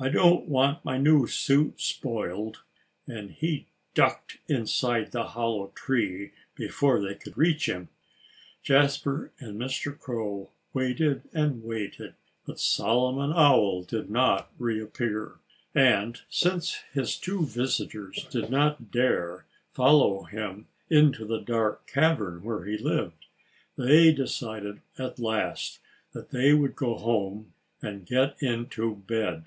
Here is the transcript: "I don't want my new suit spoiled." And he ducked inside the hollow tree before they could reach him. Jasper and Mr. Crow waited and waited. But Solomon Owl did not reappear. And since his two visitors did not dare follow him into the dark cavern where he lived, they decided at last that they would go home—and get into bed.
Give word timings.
"I 0.00 0.08
don't 0.10 0.46
want 0.46 0.84
my 0.84 0.96
new 0.96 1.26
suit 1.26 1.80
spoiled." 1.80 2.62
And 3.08 3.32
he 3.32 3.66
ducked 3.94 4.38
inside 4.46 5.10
the 5.10 5.24
hollow 5.24 5.72
tree 5.74 6.30
before 6.54 7.00
they 7.00 7.16
could 7.16 7.36
reach 7.36 7.68
him. 7.68 7.88
Jasper 8.62 9.32
and 9.40 9.60
Mr. 9.60 9.98
Crow 9.98 10.50
waited 10.72 11.24
and 11.32 11.64
waited. 11.64 12.14
But 12.46 12.60
Solomon 12.60 13.32
Owl 13.34 13.82
did 13.82 14.08
not 14.08 14.52
reappear. 14.56 15.40
And 15.74 16.20
since 16.30 16.74
his 16.92 17.16
two 17.16 17.44
visitors 17.44 18.24
did 18.30 18.50
not 18.50 18.92
dare 18.92 19.46
follow 19.72 20.22
him 20.22 20.68
into 20.88 21.24
the 21.24 21.40
dark 21.40 21.88
cavern 21.88 22.44
where 22.44 22.66
he 22.66 22.78
lived, 22.78 23.26
they 23.76 24.12
decided 24.12 24.80
at 24.96 25.18
last 25.18 25.80
that 26.12 26.30
they 26.30 26.52
would 26.54 26.76
go 26.76 26.94
home—and 26.96 28.06
get 28.06 28.40
into 28.40 28.94
bed. 28.94 29.46